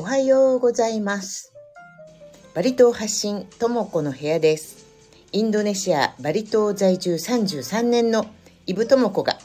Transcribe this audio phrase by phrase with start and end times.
[0.00, 1.52] おはようございます。
[2.54, 4.86] バリ島発信ともこの部屋です。
[5.30, 8.24] インドネシア・バリ島在住33年の
[8.66, 9.36] イブともこが、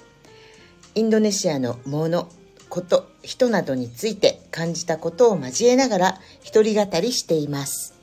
[0.95, 2.29] インドネシアのもの、
[2.69, 7.93] こと、人などについて感じたことを交えながら一人語りしています。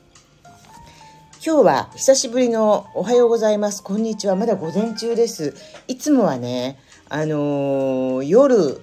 [1.42, 3.82] 今日は久しぶりのおはようございます。
[3.82, 4.36] こんにちは。
[4.36, 5.54] まだ午前中です。
[5.88, 6.78] いつもはね、
[7.08, 8.82] あのー夜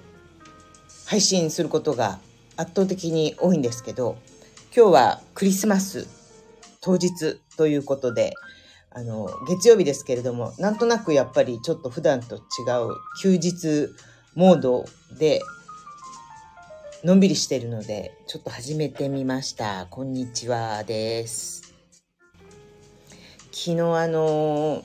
[1.06, 2.18] 配信することが
[2.60, 4.18] 圧倒的に多いんですけど、
[4.76, 6.06] 今日はクリスマス
[6.82, 8.34] 当日ということで、
[8.90, 12.42] あの、月曜日ですけれども、なんとなくやっぱりちょっと普段と違う
[13.22, 13.88] 休日
[14.34, 14.84] モード
[15.18, 15.40] で、
[17.02, 19.86] のんびりしてるので、ちょっと始めてみました。
[19.88, 21.62] こんにちはです。
[23.52, 24.84] 昨日あの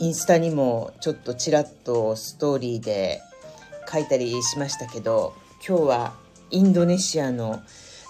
[0.00, 3.20] インスタにもちょっとちらっとストーリーで
[3.90, 5.34] 書いたりしましたけど
[5.66, 6.14] 今日は
[6.50, 7.62] インドネシアの、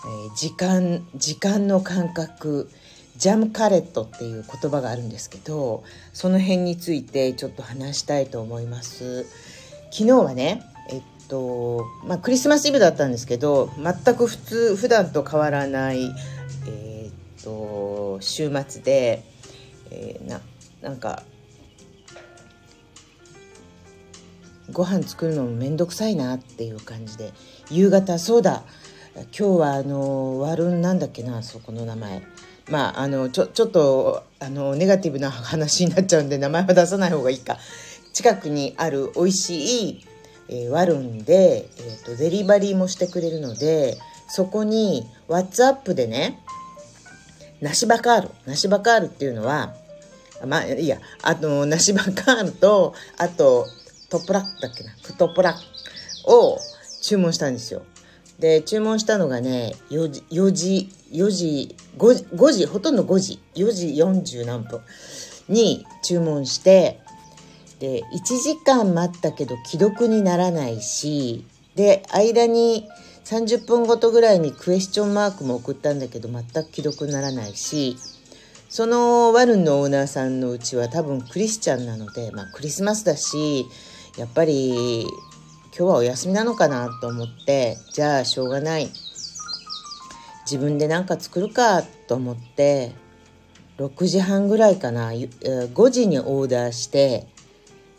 [0.04, 2.70] え時間時間の感覚
[3.16, 9.24] ジャムカレットっていう言葉があるんですけどその辺についてちょっと話したいと思います。
[9.90, 16.10] 昨日はねえっとまあクリスマスイブだったんですけど全く普通普段と変わらない
[16.66, 19.22] えーっと週末で、
[19.90, 20.40] えーな
[20.82, 21.22] なんか
[24.72, 27.32] ご飯作るのもめんどくさいなっていう感じで。
[27.70, 28.62] 夕方そうだ。
[29.16, 32.22] 今日はあのワルンなんだっけなそこの名前。
[32.68, 37.58] まああのちょちょっとあのネガティブな話になっちゃうんで名前は出さない方がいいか。
[38.12, 40.04] 近くにある美味しい、
[40.48, 43.98] えーワルンで、えー、とデリバリーもしてくれるので
[44.28, 46.40] そこに WhatsApp でね
[47.60, 48.30] ナシバカール。
[48.46, 49.74] ナシバカールっていうのは
[50.46, 53.66] まあいいやあのナシバカールとあと
[54.18, 54.92] トプラッだっけな？
[55.18, 56.58] トプラッを
[57.02, 57.82] 注文したんですよ。
[58.38, 63.40] で注文したのがね4時4時4時 5, 時5時ほとんど5時。
[63.56, 64.80] 4時40何分
[65.48, 67.00] に注文して
[67.80, 71.44] で1時間待ったけど既読にならないし
[71.74, 72.88] で間に
[73.24, 77.96] 30分ごとぐらいにクエスチョンマークも送ったんだけど全く既読にならないし
[78.68, 83.66] そのワルンのオーナーさんのうちは多分クリスチャンなので、まあ、クリスマスだし
[84.16, 85.08] やっぱり今
[85.72, 88.88] 日はお休みなのかなと思ってじゃあしょうがない。
[90.44, 92.92] 自分で何か作るかと思って
[93.78, 97.26] 6時半ぐらいかな5時にオーダーして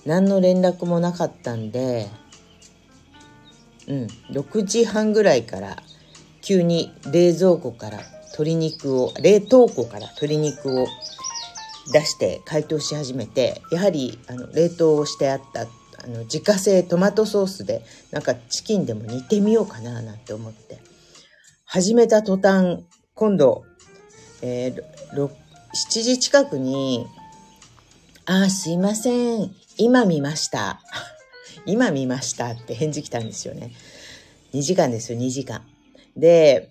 [0.05, 2.07] 何の連絡もなかったんで
[3.87, 5.77] うん6時半ぐらいから
[6.41, 7.99] 急に冷蔵庫から
[8.33, 10.87] 鶏肉を冷凍庫から鶏肉を
[11.91, 15.65] 出して解凍し始めてやはりあの冷凍をしてあった
[16.05, 20.79] あの自家製トマトソースでなんかチキンでも煮てみようかななんて思って。
[21.65, 22.85] 始めた途端
[23.15, 23.65] 今度、
[24.41, 25.45] えー
[25.75, 27.05] 7時近くに
[28.25, 29.53] 「あすいません。
[29.77, 30.79] 今見ました」
[31.65, 33.73] 今見ましたって返事来たんですよね。
[34.53, 35.65] 2時間ですよ2時間。
[36.15, 36.69] で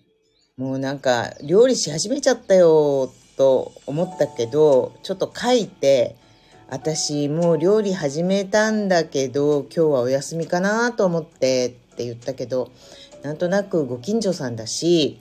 [0.57, 6.17] もうなんか料理し始めちゃったよと思ったけどちょっと書いて
[6.69, 12.71] 私もう料理始めたんだけど今日はお休みかなと思ってって言ったけど
[13.23, 15.19] なんとなくご近所さんだし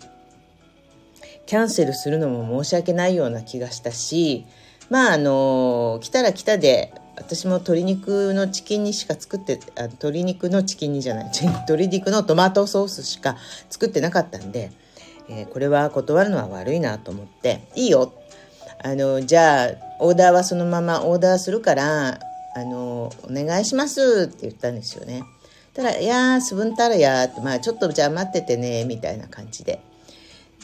[1.45, 4.45] キャンセルするのも申し訳ないような気がしたし
[4.89, 13.37] まああの来たら来たで私も鶏肉のチキンにしか作ってあ鶏肉のチキンにじゃない 鶏肉のトマトソースしか
[13.69, 14.71] 作ってなかったんで、
[15.29, 18.11] えーこれは断るのは悪いなと思っていいよ。
[18.85, 22.19] あのじゃあオーダーはそのままオーダーするから
[22.55, 25.23] あのお願いしますって言ったんですよね。
[25.73, 29.79] たら「いやーすぶんたらや」って「まあちょっとじゃあ待っててね」みたいな感じで。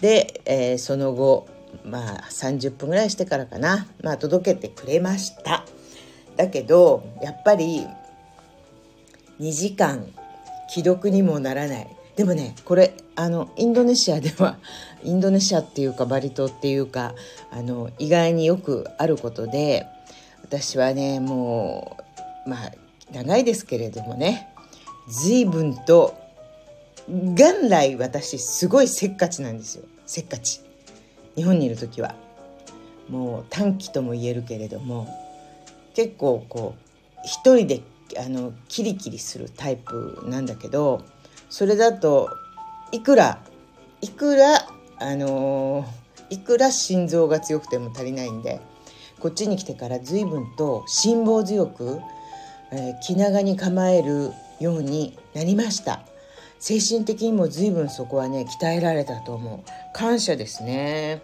[0.02, 1.48] で、えーその後
[1.86, 5.66] まあ30分ぐらいしてからかな、まあ、届けてくれました。
[6.36, 7.88] だけどやっぱり
[9.40, 10.06] 2時間
[10.70, 14.58] 既読にもならないでもねこれあのインドネシアでは
[15.04, 17.16] インドネシアっていうかバリ島っていうか
[17.52, 19.86] あの意外によくあることで
[20.42, 21.98] 私はねも
[22.46, 22.72] うまあ
[23.12, 24.48] 長いですけれどもね
[25.10, 26.14] 随分と
[27.10, 29.84] 元来私すごいせっかちなんですよ。
[30.06, 30.62] せっかち。
[31.36, 32.16] 日本にいる時は。
[33.10, 35.08] もう短気とも言えるけれども
[35.96, 37.82] 結構こう一人で
[38.18, 41.02] あのキリキリするタイプなんだけど
[41.50, 42.30] それだと
[42.91, 43.40] いくら
[44.02, 44.68] いくら
[45.00, 45.86] あの
[46.30, 48.59] いくら心臓が強くても足りないんで
[49.20, 52.00] こっちに来てから随分と辛抱強く
[52.72, 56.02] えー、気長に構えるようになりました。
[56.59, 59.94] 精神的にも随分そこはね鍛えられたと思う。
[59.94, 61.22] 感謝ですね。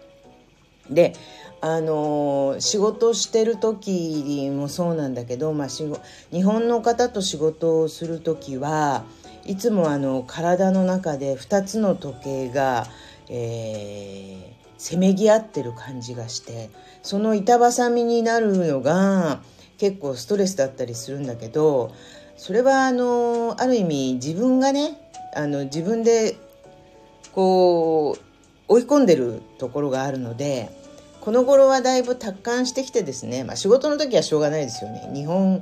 [0.90, 1.14] で
[1.60, 9.04] あの仕事してる時もそうなんだけど、まあ、日本の方と仕事をする時は
[9.46, 12.86] いつもあの体の中で2つの時計が、
[13.28, 16.70] えー、せめぎ合ってる感じがして
[17.02, 19.40] その板挟みになるのが
[19.78, 21.94] 結構ストレスだったりするんだけど
[22.36, 24.98] それはあのある意味自分がね
[25.34, 26.36] あの自分で
[27.32, 28.22] こう
[28.68, 30.70] 追い込んでるところがあるので
[31.20, 35.10] この頃はだいぶ達観してきてですね、まあ、仕事の時はしょうがないですよね。
[35.12, 35.60] 日本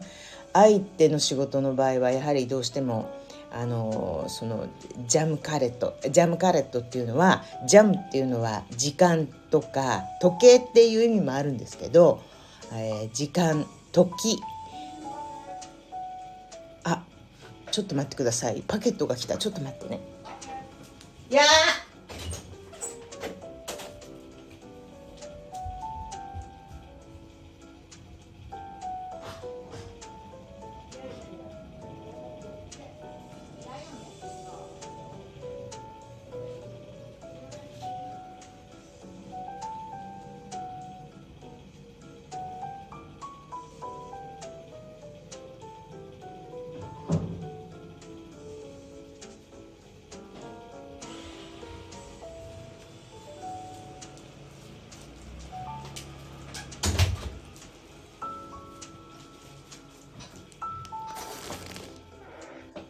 [0.53, 3.11] 相手の仕事の場合はやはりどうしても
[3.57, 4.67] あのその
[5.07, 5.97] ジャムカレット。
[6.11, 12.21] ジャムカレットっていうのはジャムっていうのは時間とか時計っていう意味もあるんですけど、
[12.73, 14.41] えー、時間時。
[16.83, 17.05] あ
[17.71, 18.65] ちょっと待ってください。
[18.67, 19.37] パケットが来た。
[19.37, 20.01] ちょっと待ってね。
[21.31, 21.43] いや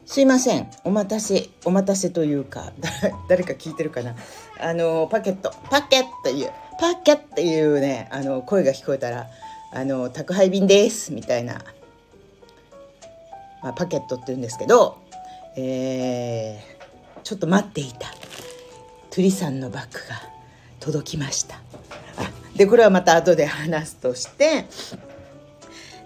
[0.07, 0.71] すいません。
[0.85, 2.73] お待たせ、お待たせというか、
[3.29, 4.15] 誰か聞いてるかな？
[4.61, 9.29] あの、パケット、パケットいう、パケットいうね、あの、声が聞こえたら、
[9.73, 11.65] あの、宅配便です、みたいな、
[13.63, 14.99] まあ、パケットって言うんですけど、
[15.57, 18.09] えー、ちょっと待っていた、
[19.11, 20.21] トゥリさんのバッグが
[20.81, 21.57] 届きました。
[22.19, 24.67] あで、これはまた後で話すとして、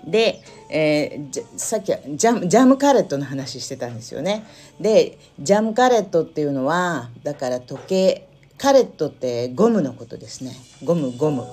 [0.07, 4.45] で、えー、さっきジャムジャムカレットの話してたんですよね。
[4.81, 8.29] でジャムカレットっていうのはだから時計
[8.59, 10.53] カレットってゴムのことですね
[10.85, 11.47] ゴムゴム、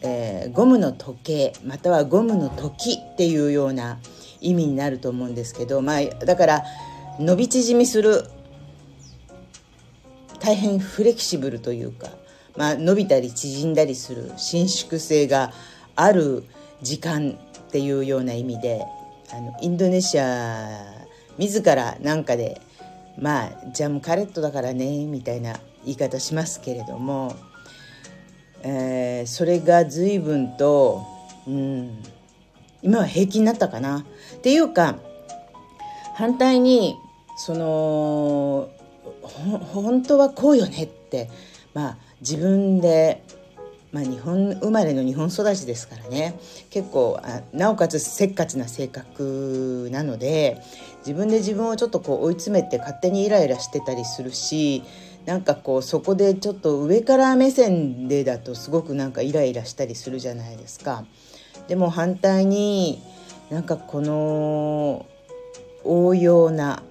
[0.00, 3.98] えー、ゴムの時計またはゴムの時っていうような
[4.40, 6.64] 意味になると思うんですけどまあだから
[7.18, 8.24] 伸び縮みする
[10.38, 12.08] 大変フレキシブルというか、
[12.56, 15.52] まあ、伸びたり縮んだりする伸縮性が
[15.96, 16.44] ある
[16.82, 17.38] 時間
[17.74, 18.86] っていうような意味で
[19.32, 20.94] あのインドネシア
[21.38, 22.60] 自らなんかで
[23.18, 27.34] まあジャムカレットだからねみたいな言い方しますけれども、
[28.62, 31.04] えー、それが随分と、
[31.48, 32.00] うん、
[32.80, 34.06] 今は平気になったかな。
[34.36, 35.00] っていうか
[36.14, 36.94] 反対に
[37.36, 38.70] その
[39.72, 41.28] 本当はこうよねって
[41.74, 43.24] まあ自分で
[43.94, 46.34] まあ、日本生まれの日本育ちですからね
[46.70, 50.60] 結構あなおかつせっかちな性格なので
[51.06, 54.82] 自分で自分をちょっとこう追い詰めて勝手にイライラしてたりするし
[55.26, 61.04] なんかこうそこでちょっと上から目線でだとすごくなんかイライラしたりするじゃないですか。
[61.68, 63.00] でも反対に
[63.48, 65.06] なんかこの
[65.84, 66.82] 応用な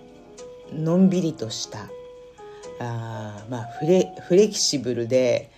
[0.74, 1.89] のんびりとした
[2.79, 5.51] あまあフレフレキシブルで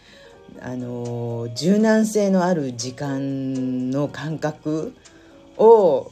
[0.61, 4.93] あの柔軟性のある時間の感覚
[5.57, 6.11] を、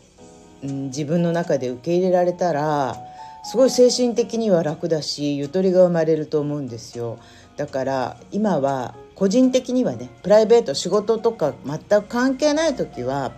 [0.64, 2.98] うん、自分の中で受け入れられたら
[3.44, 7.20] すごい精神的には楽だしゆとりが生まれると思うんですよ。
[7.58, 13.32] だから今は個人的にはねプライベート仕事とか全く関係ない時は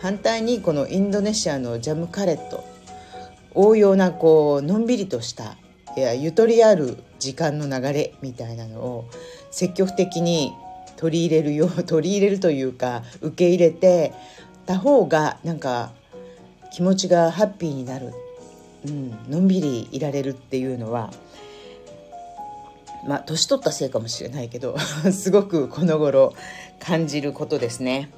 [0.00, 2.64] 反対にこのインドネシアのジャムカレット
[3.54, 5.56] 応用なこうのんびりとした
[5.96, 9.08] いやゆとりある時間の流れみたいなのを
[9.52, 10.52] 積極的に
[10.96, 14.12] 取り入れるよう 取り入れるというか受け入れて
[14.66, 15.92] た方がなんか
[16.72, 18.12] 気持ちがハッピーになる、
[18.86, 21.12] うん、のんびりいられるっていうのは
[23.06, 24.76] まあ年取ったせいかもしれないけど
[25.12, 26.34] すごくこの頃
[26.78, 28.10] 感じることですね。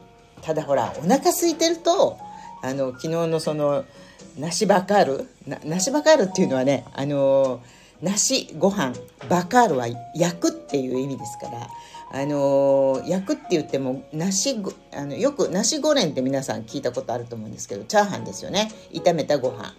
[0.43, 2.19] ただほらお腹空いてると
[2.63, 3.85] あの昨日のその
[4.39, 7.61] 梨バカールな梨バカールっていうのはねあの
[8.05, 8.93] 梨ご飯
[9.29, 11.69] バカールは焼くっていう意味ですから
[12.13, 18.71] あの焼くって言っても梨あのよく梨ゴレンって皆さん聞いたことあると思うんですけどチャーハンですよね。
[18.93, 19.75] 炒めたご飯。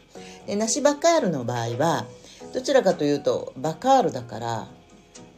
[0.48, 2.06] で梨バカールの場合は
[2.54, 4.68] どちらかというとバカールだから、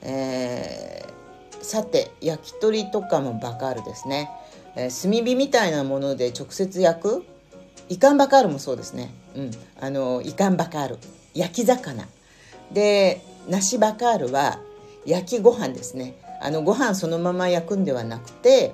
[0.02, 4.30] えー、さて焼き鳥とかもバカールですね、
[4.76, 7.26] えー、炭火みたいなもので直接焼く？
[7.90, 9.14] イカンバカールもそうですね。
[9.36, 9.52] うん。
[9.80, 10.98] あのイカンバカール。
[11.34, 12.08] 焼き魚。
[12.72, 14.60] で梨バカールは
[15.06, 16.16] 焼きご飯ですね。
[16.42, 18.74] あのご飯そのまま焼くんではなくて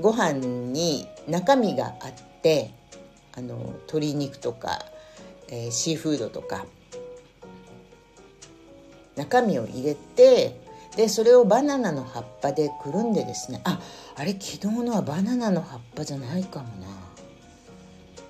[0.00, 2.12] ご飯に中身があっ
[2.42, 2.70] て
[3.34, 4.78] あの鶏肉とか、
[5.48, 6.64] えー、シーフードとか
[9.16, 10.60] 中身を入れて
[10.96, 13.62] でそれをバナナの葉っぱでくるんでですね。
[13.64, 13.80] あ
[14.14, 16.86] あれ昨日のはバナナの葉っぱじゃないかもな。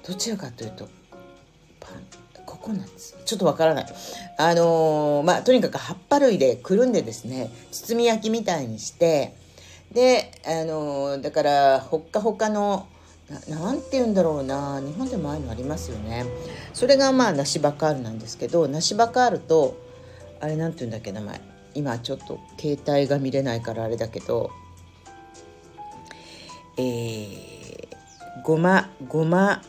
[0.07, 0.89] どちらかというと
[2.63, 3.17] ココナッツ。
[3.25, 3.87] ちょっとわからない。
[4.39, 9.35] あのー、まあとにかく葉っぱ類でくるんでですね包み焼きみたいにして
[9.93, 12.87] であのー、だからほっかほかの
[13.49, 16.25] 何て言うんだろうな日本でもああいうのありますよね。
[16.73, 19.77] それがまあナシバカールなんですけどナシバカールと
[20.41, 21.41] あれ何て言うんだっけ名前。
[21.75, 24.51] 今ちょっと携帯が見れないからあれだけど
[26.77, 27.87] えー、
[28.45, 29.63] ごまごま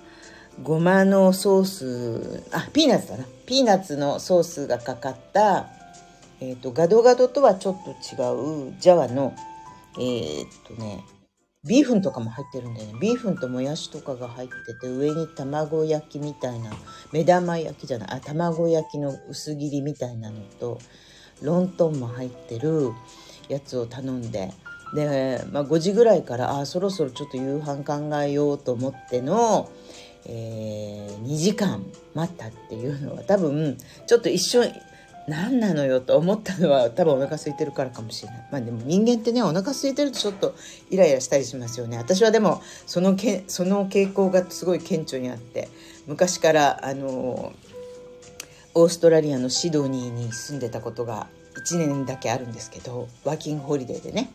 [0.62, 3.26] ごまのソースあピーナッツだな。
[3.46, 5.68] ピーナッツのソースがかかった、
[6.40, 9.34] えーと、ガドガドとはちょっと違うジャワの
[9.98, 11.04] えー、っとね
[11.66, 13.00] ビーフンとかも入ってるんだよね。
[13.00, 16.72] ビーフンともやしとかが入ってて上に卵焼きみたいな
[17.12, 20.80] 目玉焼きじゃないあ卵焼きの薄切りみたいなのと
[21.42, 22.92] ロントンも入ってる
[23.48, 24.52] やつを頼んで。
[24.94, 29.72] で、まあ、5時ぐらいからあそろそろちょっと夕飯考えようと思っての、
[30.26, 33.78] えー、2時間待ったっていうのは多分
[34.08, 34.72] ちょっと一瞬
[35.28, 38.48] 何なのよと思ったのは多分お腹空いてるからかもしれない。
[38.52, 40.54] まあでも人間ってねお腹空いてるとちょっと
[40.90, 41.98] イライラしたりしますよね。
[41.98, 45.70] 私はでもそのけその傾向がすごい顕著にあって
[46.08, 47.54] 昔からあの
[48.76, 51.28] オーストラリアのシドニーに住んでたことが
[51.70, 54.30] 1年だけあるんですけどワーキングホリデーでね。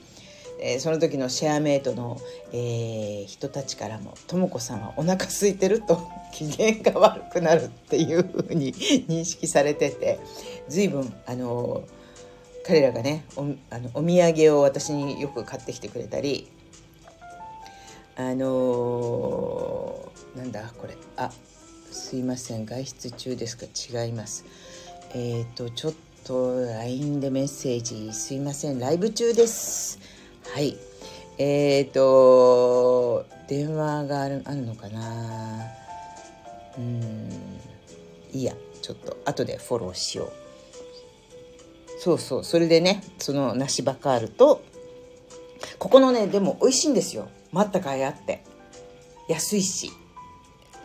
[0.61, 2.21] えー、その時のシェアメイトの、
[2.53, 8.75] えー、人たちからも「とも子さんはお腹空いてると 機嫌が悪くなる」っていうふうに
[9.09, 10.19] 認識されてて
[10.69, 11.83] 随分あの
[12.65, 16.49] 彼らがねおあのお土産を私によく買ってきてくれたり
[18.17, 20.97] あのー、なんだこれ。
[21.17, 21.31] あ
[21.91, 24.45] すいません外出中ですか違います。
[25.15, 28.13] えっ、ー、とちょっと LINE でメッセージ。
[28.13, 30.18] すいませんライブ中です。
[30.55, 30.77] はい。
[31.39, 35.67] えっ、ー、と電話があるあるのかな？
[36.79, 37.31] うん。
[38.33, 40.33] いいやちょっと後でフォローしよう。
[42.01, 44.63] そうそうそれでねその梨バカールと
[45.79, 47.29] ここのねでも美味しいんですよ。
[47.53, 48.43] 待った甲斐あって。
[49.29, 49.91] 安いし。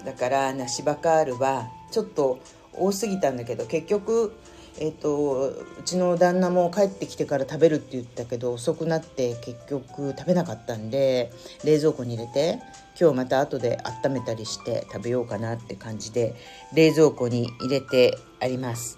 [0.06, 2.40] だから梨バカールはちょっと
[2.74, 4.34] 多すぎたんだけど結局
[4.80, 11.32] えーと、うちの旦那も帰ってきてから食べるって言ったけど遅くなって結局食べなかったんで
[11.64, 12.60] 冷蔵庫に入れて
[13.00, 16.36] 今日また後で温めたりして食べようかなって感じで
[16.74, 18.98] 冷蔵庫に入れてあります。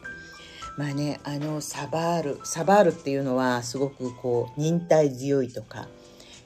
[0.78, 5.88] まあねあのサバールサバールっていうのはすごくこう忍耐強いとか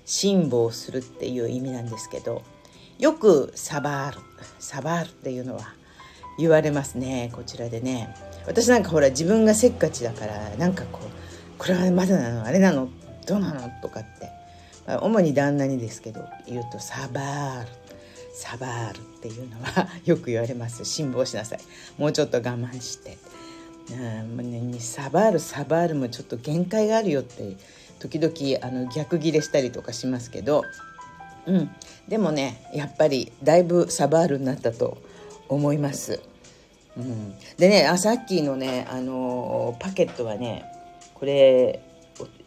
[0.06, 2.44] 辛抱するっていう意味なんですけど
[3.00, 4.22] よくサバール
[4.60, 5.74] サバールっていうのは
[6.38, 8.29] 言われますねこちらでね。
[8.50, 12.90] 私なんかほら自分がせっかちだからなんかこうこれはまだなのあれなの
[13.28, 14.32] どうなのとかって、
[14.88, 17.68] まあ、主に旦那にですけど言うとサバール。
[18.34, 20.84] サバールっていうのは よく言われます。
[20.84, 21.60] 辛抱しなさい。
[21.98, 23.18] もうちょっと我慢して。
[23.92, 27.56] うんね、サバールサバールもちょっと限界があるよって
[28.00, 30.64] 時々あの逆ギレしたりとかしますけど、
[31.48, 31.70] うん、
[32.08, 34.98] でもねやっぱりだいぶサバールになったと
[35.50, 36.20] 思います。
[37.00, 40.66] うん、でねあさっきのね、あの、パケットはね
[41.14, 41.82] これ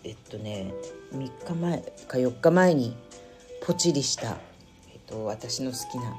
[0.04, 0.73] えっとね
[1.14, 1.78] 3日前
[2.09, 2.97] か4日前に
[3.62, 4.38] ポチリした、
[4.92, 6.16] えっと、私の好きな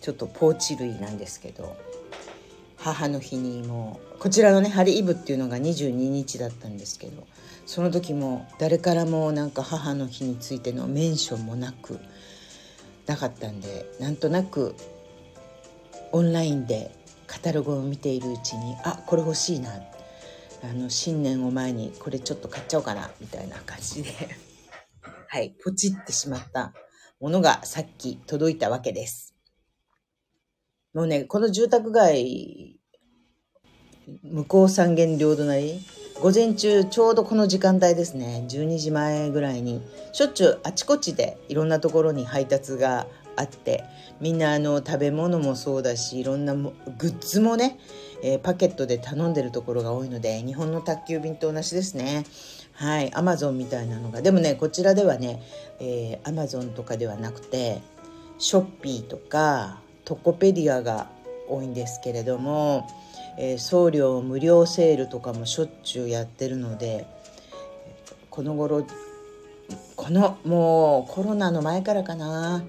[0.00, 1.76] ちょっとポーチ類なんですけど
[2.76, 7.26] 母の日にもこちらのねハリイブっていうのが22日だったんですけど
[7.66, 11.98] その時も誰からもなんか母の日についてのメンションもなく
[13.06, 14.74] なかったんでなんとなく
[16.12, 16.90] オンラインで
[17.26, 19.70] カタログを見ているうちにあこれ欲しいな。
[20.62, 24.10] あの新年を前にこれちょっと買っちゃおうかなみたいな感じで。
[25.28, 26.72] はいポチってしまった
[27.20, 29.34] ものがさっき届いたわけです。
[30.94, 32.80] もうねこの住宅街
[34.22, 35.80] 向こう三軒両隣
[36.20, 38.46] 午前中ちょうどこの時間帯ですね。
[38.48, 39.82] 12時前ぐらいに
[40.12, 43.84] しょっちゅうあちこちでいろんなところに配達があって
[44.20, 47.78] みんなあの食べ物もそうだしいろんなグッズもね、
[48.22, 52.24] えー、パケットで頼んでるところが多いので日本の宅急便と同じですね。
[52.72, 54.20] はいアマゾンみたいなのが。
[54.20, 55.40] でもねこちらではね、
[56.24, 57.80] アマゾンとかではなくて
[58.38, 61.08] ショッピーとかトコペディアが
[61.48, 62.86] 多いんですけれども、
[63.38, 67.06] えー、送料無料セールとかもしょっちゅうやってるので
[68.30, 68.86] この頃
[69.96, 72.62] このもうコロナの前からかな。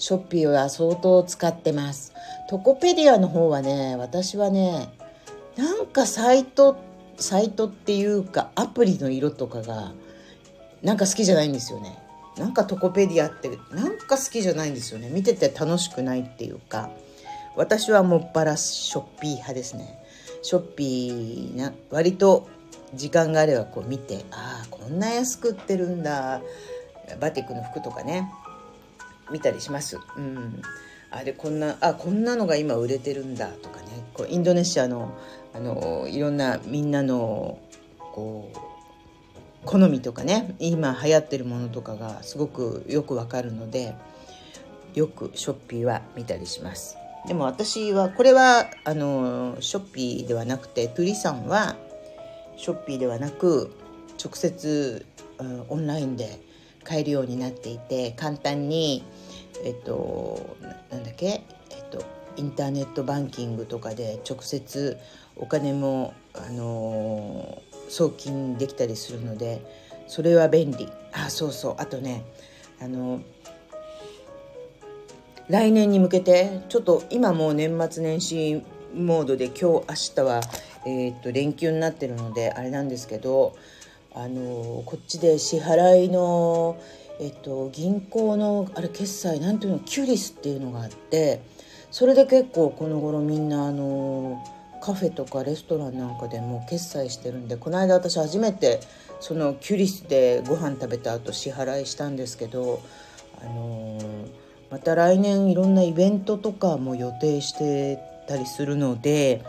[0.00, 2.14] ショッピーは相当使ってます。
[2.48, 4.88] トコペディアの方はね私はね
[5.56, 6.78] なんかサイト
[7.18, 9.92] サイトっていうかアプリの色とかが
[10.82, 11.98] なんか好きじゃないんですよね。
[12.38, 15.10] なんかトコペディアってなんか好きじゃないんですよね。
[15.10, 16.88] 見てて楽しくないっていうか
[17.54, 19.98] 私はもっぱらショッピー派ですね。
[20.40, 22.48] ショッピーな割と
[22.94, 26.40] 時間があればこう見てああこんな安く売ってるんだ。
[27.20, 28.32] バティックの服とかね。
[29.30, 29.98] 見たりします。
[30.16, 30.62] うん、
[31.10, 35.16] あれこんなあこんなのが今売れてるんだとかねこうインドネシアの
[35.52, 37.58] あのいろんなみんなの
[38.12, 38.58] こう
[39.64, 43.94] 好みとかね今流行ってるものとかがすごくよくわかるので
[44.94, 46.96] よくショッピーは見たりします。
[47.26, 51.76] でも私はこれはあのショッピーではなくてトゥリさんは
[52.56, 53.70] ショッピーではなく
[54.22, 55.04] 直接、
[55.38, 56.40] うん、オンラインで
[56.82, 59.04] 買えるようになっていて簡単に
[59.64, 60.56] えっと
[60.90, 61.26] なんだっけ？
[61.26, 61.40] え
[61.80, 62.02] っと
[62.36, 64.98] インターネットバンキングとかで直接
[65.36, 69.64] お金もあの送金できたりするので
[70.06, 70.88] それは便利。
[71.12, 71.74] あそうそう。
[71.78, 72.24] あとね
[72.80, 73.20] あの
[75.48, 78.62] 来年に向けてちょっと今もう年末年始
[78.94, 79.82] モードで今日明
[80.14, 80.40] 日は
[80.86, 83.56] えー、っと連休になってるのであれなんですけど
[84.14, 86.76] あのこっちで支払いの、
[87.20, 91.42] えっと、銀行のあれ決済なんていうのキュリスっていうのがあって
[91.90, 94.42] それで結構この頃みんなあの
[94.80, 98.80] カフェとかレストランなんかでも決済してるんでこの間私初めて
[99.20, 102.82] そのキュリスでご飯食べた後支払いしたんですけど
[103.42, 103.98] あの
[104.70, 107.98] また来年いろんなイベントとかも予定して
[108.28, 109.44] たりするので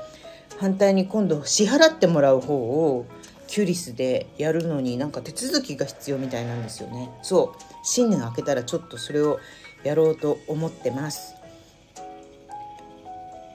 [0.60, 3.06] 反対に今度支払ってもらう方を
[3.52, 7.10] キュリスでやるのになんか手続きが必要みたいなんですよね。
[7.22, 7.64] そう。
[7.84, 9.42] 新年明けたらちょっとそれを
[9.84, 11.36] やろうと思ってます。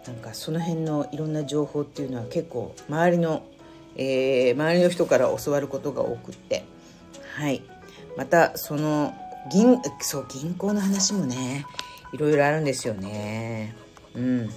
[0.07, 3.47] なんかその辺のいろんな情報っていうのは結構周りの、
[3.97, 6.65] えー、周りの人から教わることが多くって。
[7.35, 7.63] はい。
[8.19, 9.15] またその
[9.51, 11.65] 銀そう銀行の話もね
[12.13, 13.75] いろいろあるんですよね。
[14.15, 14.51] うん。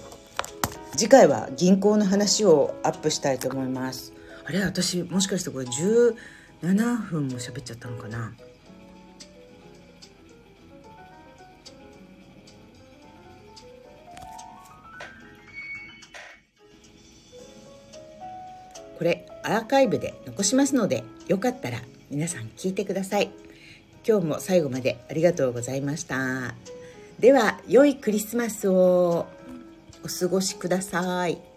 [0.97, 4.18] 次回は銀行の話をアップしたいと思います。
[4.49, 4.63] あれ？
[4.63, 8.33] 私もしかしてこれ17分も喋っちゃったのかな？
[18.97, 21.77] これアーカイブで残しますのでよかったら
[22.09, 23.29] 皆さん聞いてください。
[24.03, 26.55] 今日も最後までありがとうございました。
[27.19, 29.27] では良いクリスマスを
[30.03, 31.48] お過ごしください。